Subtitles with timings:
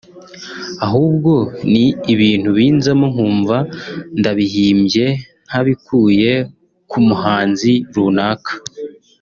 [0.85, 1.31] ahubwo
[1.71, 3.57] ni ibintu binzamo nkumva
[4.19, 5.05] ndabihimbye
[5.47, 6.31] ntabikuye
[6.89, 8.51] ku muhanzi runaka